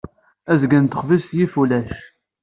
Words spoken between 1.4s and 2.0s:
ulac.